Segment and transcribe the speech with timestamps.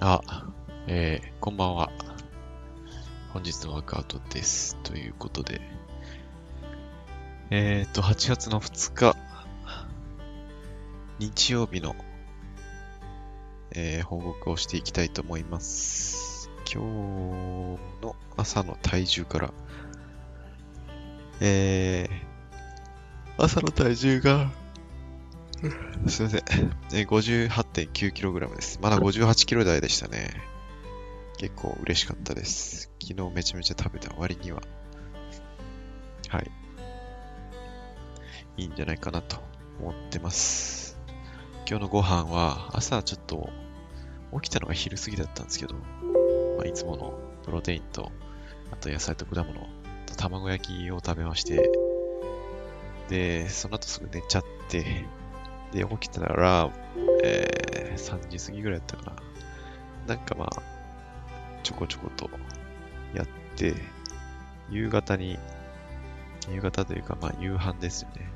[0.00, 0.20] あ、
[0.86, 1.90] えー、こんばんは。
[3.32, 4.76] 本日のワークアウトです。
[4.84, 5.60] ということで、
[7.50, 9.16] えーと、8月の2日、
[11.18, 11.96] 日曜日の、
[13.72, 16.48] えー報告をしていきたいと思います。
[16.72, 19.52] 今日の朝の体重から、
[21.40, 24.52] えー、朝の体重が、
[26.06, 26.42] すいません。
[26.92, 28.78] えー 58.9kg です。
[28.80, 30.30] まだ 58kg 台でしたね。
[31.36, 32.92] 結構嬉しかったです。
[33.02, 34.62] 昨日めちゃめちゃ食べた割には。
[36.28, 36.50] はい。
[38.56, 39.38] いいんじゃないかなと
[39.80, 40.96] 思ってます。
[41.68, 43.50] 今日のご飯は朝ちょっと
[44.40, 48.12] 起きたのが昼過ぎだったんですけど、まあ、いつものプロテインと、
[48.70, 49.54] あと野菜と果物
[50.06, 51.68] と卵焼きを食べまして、
[53.08, 55.04] で、その後すぐ寝ちゃって、
[55.72, 56.70] で、起きたら、
[57.22, 59.16] えー、3時過ぎぐらいだったか
[60.06, 60.14] な。
[60.14, 60.62] なんかまあ、
[61.62, 62.30] ちょこちょこと
[63.14, 63.74] やって、
[64.70, 65.38] 夕方に、
[66.50, 68.30] 夕方というかまあ夕飯ですよね。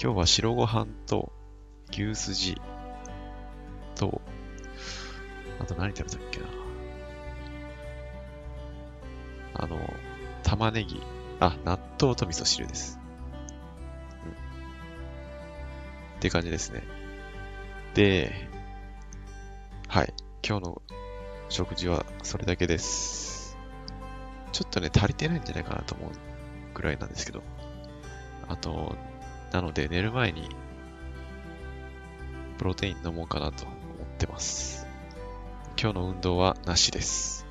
[0.00, 1.32] 今日は白ご飯と
[1.90, 2.60] 牛すじ
[3.94, 4.20] と、
[5.60, 6.46] あと何食べたっけな。
[9.54, 9.78] あの、
[10.42, 11.00] 玉ねぎ、
[11.38, 12.98] あ、納豆と味噌汁です。
[16.24, 16.82] って感じですね。
[17.92, 18.32] で、
[19.88, 20.14] はい。
[20.42, 20.82] 今日の
[21.50, 23.58] 食事はそれだけです。
[24.50, 26.10] ちょっとね、足りてないんじゃないかなと思う
[26.72, 27.42] ぐらいなんですけど。
[28.48, 28.96] あと、
[29.52, 30.48] なので寝る前に、
[32.56, 33.76] プロテイン飲もうかなと思っ
[34.16, 34.86] てます。
[35.78, 37.44] 今日の運動はなしです。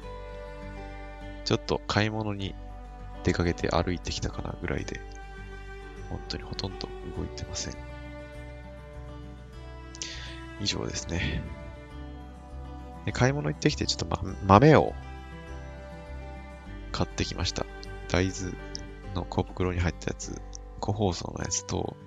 [1.45, 2.55] ちょっと買い物に
[3.23, 4.99] 出かけて歩いてきたかなぐらいで、
[6.09, 7.92] 本当にほとんど動いてません。
[10.64, 11.44] 以上ですね。
[13.06, 14.93] で買い物行ってきて、ちょっと、ま、豆を
[16.93, 17.65] 買ってきました。
[18.10, 18.54] 大豆
[19.14, 20.42] の小袋に入ったやつ、
[20.80, 21.98] 個包装のやつと、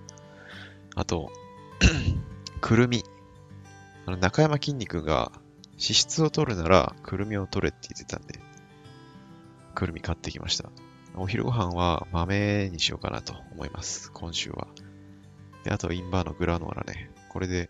[0.94, 1.30] あと、
[2.62, 3.04] くるみ。
[4.06, 5.32] あの、中山きんに君が
[5.72, 8.40] 脂質を取るなら、くるみを取れって言ってたんで、
[9.74, 10.70] くるみ買ってきました。
[11.14, 14.10] お昼ご飯は豆にしようかなと思います。
[14.12, 14.66] 今週は。
[15.64, 17.10] で、あと、インバーのグラノーラね。
[17.28, 17.68] これで、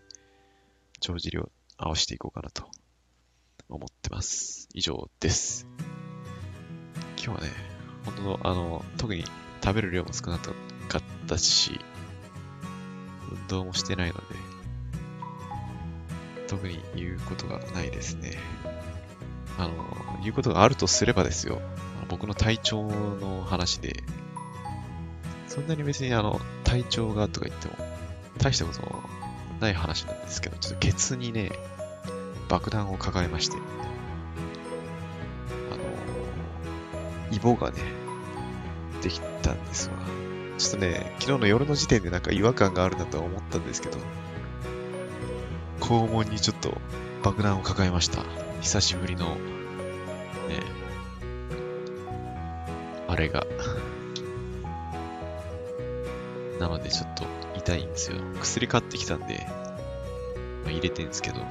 [0.99, 2.69] 帳尻を合わせていこうかなと
[3.69, 4.67] 思ってます。
[4.73, 5.67] 以上です。
[7.23, 7.51] 今日はね、
[8.05, 9.25] 本当のあの、特に
[9.63, 11.79] 食べる量も少なかったし、
[13.29, 14.21] 運動もしてないので、
[16.47, 18.37] 特に言うことがないですね。
[19.57, 19.73] あの、
[20.21, 21.61] 言うことがあるとすればですよ、
[22.09, 24.03] 僕の体調の話で、
[25.47, 27.75] そんなに別にあの、体調がとか言っても、
[28.37, 29.26] 大したこと
[29.59, 31.51] ない話なんですけど、ちょっとケツにね、
[32.49, 33.57] 爆弾を抱えまして、
[35.71, 35.75] あ
[37.29, 37.77] の、イボがね、
[39.01, 39.95] できたんですわ。
[40.57, 43.97] ちょっとね、昨日の夜の時点でなんか違和感があるなとは思ったんですけど、
[45.79, 46.77] 肛門にちょっと
[47.23, 48.23] 爆弾を抱えました。
[48.61, 49.35] 久しぶりの、ね、
[53.07, 53.45] あれが。
[56.59, 57.23] なのでちょっと
[57.67, 58.17] 痛いんですよ。
[58.39, 59.45] 薬買ってきたんで、
[60.63, 61.45] まあ、入れてんですけど、ま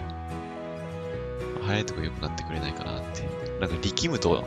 [1.63, 3.29] あ早いとこ良くなってくれないかなって。
[3.61, 4.47] なんか力むと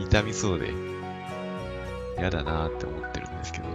[0.00, 0.72] 痛みそうで、
[2.18, 3.66] 嫌だなって思ってるんですけど、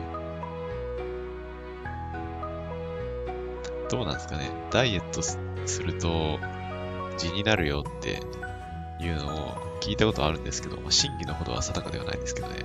[3.90, 4.52] どうなんですかね。
[4.70, 6.40] ダイエットすすると、
[7.18, 8.22] 地になるよって
[9.02, 12.64] いうのを聞いたことあるんですけど、まあ、真偽のほどは定かではないですけどね。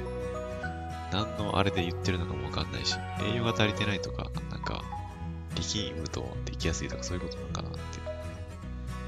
[1.15, 4.83] 何のあれで言ってるのかもわかんないし、栄養が足りてないとか、なんか、
[5.55, 7.73] 力むとできやすいとかそういうことなのかなっ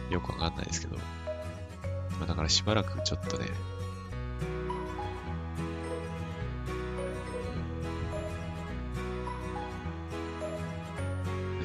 [0.09, 1.03] て、よくわかんないですけど、ま
[2.23, 3.49] あだからしばらくちょっとね、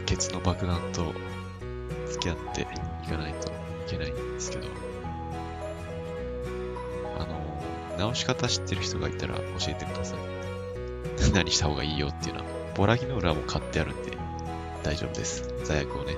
[0.07, 1.13] ケツの爆弾と
[2.09, 2.65] 付き合ってい
[3.07, 3.51] かないとい
[3.87, 4.67] けないんですけど、
[8.01, 10.19] 直し方知ってる人がいたら教えてください。
[11.33, 12.45] 何した方がいいよっていうのは、
[12.75, 14.17] ボラギノーラも買ってあるんで
[14.83, 15.53] 大丈夫です。
[15.63, 16.15] 座薬をね。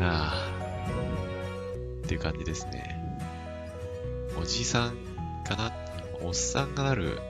[0.00, 3.00] ああ、っていう感じですね。
[4.40, 4.96] おじいさん
[5.44, 5.72] かな？
[6.20, 7.20] おっさんがなる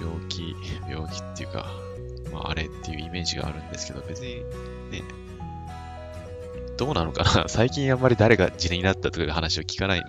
[0.00, 0.54] 病気、
[0.88, 1.66] 病気っていうか、
[2.32, 4.36] まあ、あれっていうイメージがあるんですけど、別に
[4.90, 5.02] ね、
[6.76, 10.08] どうなのかな最近あんまり誰が地になったとかいう話を聞かないんで、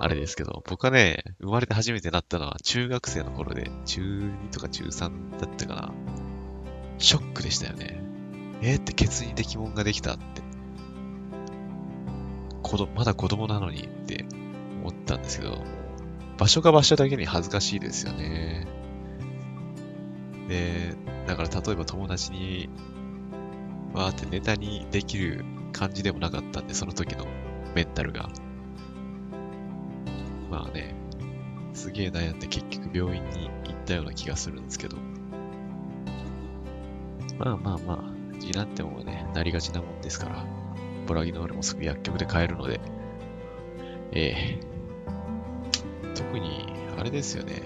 [0.00, 5.92] あれですけど、僕はね、生まれて初めてなったのは中学生の頃で、中2とか中3だったかな。
[6.98, 8.00] ショックでしたよね。
[8.62, 10.42] えー、ってケツに出来物ができたって。
[12.62, 14.24] 子供、まだ子供なのにって
[14.82, 15.64] 思ったんですけど、
[16.38, 18.68] 場所が場所だけに恥ずかしいですよね。
[20.48, 20.94] で、
[21.26, 22.68] だから例えば友達に、
[23.94, 27.26] わーってネタにできる感じでもなかったんで、その時の
[27.74, 28.28] メンタルが。
[30.50, 30.94] まあね、
[31.74, 34.96] すげえ悩んで結局病院に行ったような気がするんですけど。
[37.38, 40.44] まあまあまあ、次男ってもね、なりがちなもんですから、
[41.06, 42.80] ボラギノールもすぐ薬局で買えるので、
[44.12, 44.60] ええ
[46.14, 46.66] 特に、
[46.98, 47.62] あれですよね。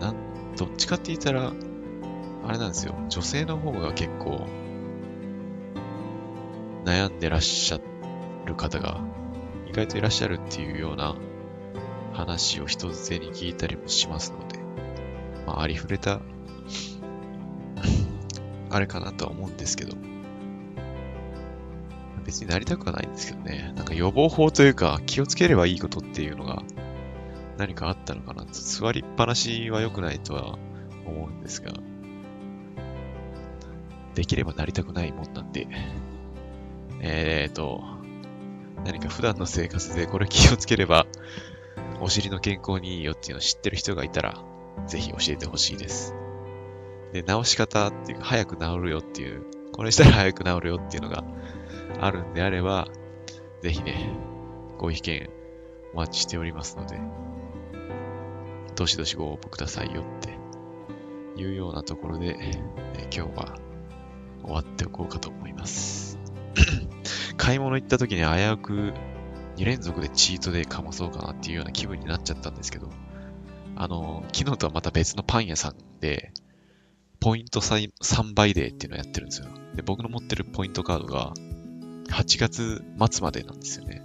[0.00, 0.16] なん、
[0.56, 1.52] どっちかって言ったら、
[2.46, 2.94] あれなんですよ。
[3.08, 4.46] 女性の方が結構、
[6.84, 7.80] 悩んでらっしゃ
[8.46, 9.00] る方が
[9.68, 11.16] 意外といらっしゃるっていうような
[12.18, 14.58] 話を人づてに聞いたりもしますので、
[15.46, 16.20] まあ、ありふれた
[18.70, 19.96] あれかなとは思うんですけど、
[22.26, 26.64] 別になりたくはないんですけどね、なんか予防法というか気をつければいいことっていうのが
[27.56, 30.58] 何かあったのかな座りっぱなしは良くないとは
[31.06, 31.72] 思うんですが、
[34.16, 35.68] できればなりたくないもんなんで、
[37.00, 37.84] えーと、
[38.84, 41.06] 何か普段の生活でこれ気をつければ、
[42.00, 44.42] お尻の健康にいいよっていうのを知ってる人がいたら、
[44.86, 46.14] ぜひ教えてほしいです。
[47.12, 51.24] で、治し方っていうか、早く治るよっていう、これしたら早く治るよっていうのが
[52.00, 52.88] あるんであれば、
[53.62, 54.10] ぜひね、
[54.78, 55.28] ご意見
[55.94, 56.98] お待ちしておりますので、
[58.76, 63.56] どしどしご応募くださいよっていうようなところで、え今日は
[64.44, 66.18] 終わっておこうかと思います。
[67.36, 68.92] 買い物行った時に危うく
[69.58, 72.90] 2連続でチートデイかまそうかなっていうような気分になっちゃったんですけど、
[73.74, 76.32] あの、昨日とはまた別のパン屋さんで、
[77.20, 77.90] ポイント 3,
[78.34, 79.48] 倍デーっていうのをやってるんですよ。
[79.74, 81.32] で、僕の持ってるポイントカードが
[82.10, 84.00] 8月末までなんですよね。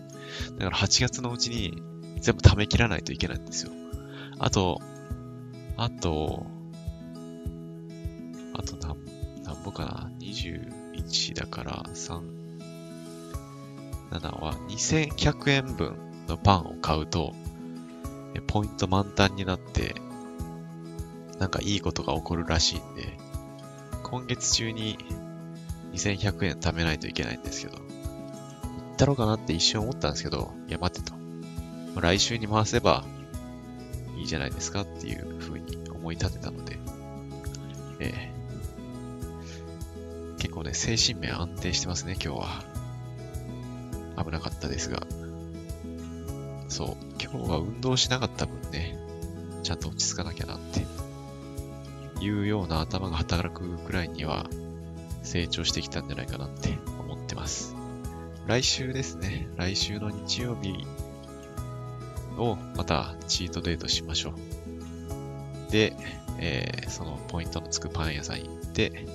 [0.58, 1.80] だから8月のうちに
[2.20, 3.72] 全部貯め切らないといけないんですよ。
[4.40, 4.82] あと、
[5.78, 6.48] あと、
[8.56, 8.98] あと何、
[9.44, 12.43] 何ぼかな ?21 だから3、
[14.14, 15.96] 7は2100円分
[16.28, 17.34] のパンを買うと、
[18.48, 19.96] ポイント満タンになって、
[21.40, 23.18] なんかいいことが起こるらしいんで、
[24.04, 24.98] 今月中に
[25.94, 27.84] 2100円貯めないといけないんですけど、行
[28.94, 31.14] ったろうかなって一瞬思ったんですけど、いや待てと。
[32.00, 33.04] 来週に回せば
[34.18, 36.78] いいじゃないですかっていう風に思い立てたので、
[38.00, 42.73] えー、結構ね、精神面安定してますね、今日は。
[44.18, 45.06] 危なかったですが。
[46.70, 48.98] そう、今日は運動しなかった分ね、
[49.64, 50.86] ちゃんと落ち着かなきゃなって
[52.24, 54.48] いうような頭が働くくらいには
[55.24, 57.76] 成長してきたんじゃないかなって思ってます。
[58.48, 60.86] 来週ですね、来週の日曜日
[62.38, 65.72] をまたチートデートしましょう。
[65.72, 65.96] で、
[66.40, 69.06] えー、そのポイントのつくパン屋さん行って、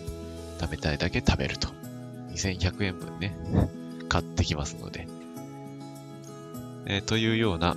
[0.61, 1.69] 食べたいだけ食べると。
[2.31, 3.37] 2100円分ね、
[4.09, 5.07] 買ってきますので。
[6.87, 7.77] えー、というような、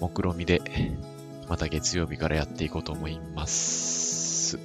[0.00, 0.60] 目論みで、
[1.48, 4.58] また月曜日からやっていこうと思います。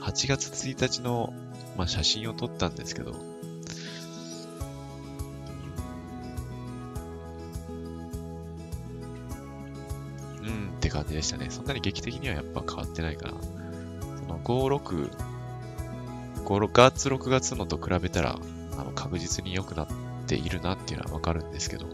[0.00, 1.32] 8月1日の、
[1.76, 3.12] まあ、写真を撮ったんですけど、
[10.42, 11.46] うんって感じでしたね。
[11.50, 13.34] そんなに劇的にはやっぱ変わってないかな。
[14.18, 15.10] その56、
[16.44, 18.38] 5月、6月のと比べたら、
[18.80, 19.86] あの確実に良くなっ
[20.26, 21.86] ているなっていうのはわかるんですけど、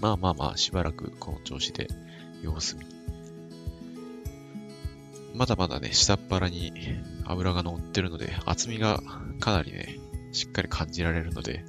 [0.00, 1.88] まあまあまあ、しばらくこの調子で
[2.42, 2.84] 様子見。
[5.34, 6.72] まだまだね、下っ腹に
[7.24, 9.02] 油が乗ってるので、厚みが
[9.40, 9.98] かなりね、
[10.32, 11.64] しっかり感じられるので、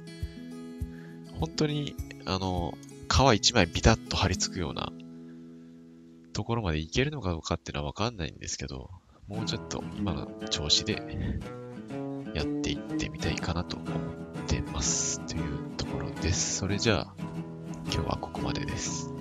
[1.40, 2.74] 本当に、あの、
[3.08, 4.92] 皮一枚ビタッと張り付くような
[6.32, 8.90] ところまでいけるのかどうかっていうのはわかんないんですけど、
[9.28, 11.00] もうちょっと今の調子で
[12.34, 13.90] やっていってみたいかなと思っ
[14.48, 15.20] てます。
[15.26, 16.58] というところです。
[16.58, 17.14] それじゃあ、
[17.84, 19.14] 今日はここまでです。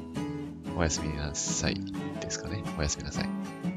[0.76, 1.76] おやすみなさい
[2.20, 2.64] ですかね。
[2.78, 3.73] おやすみなさい。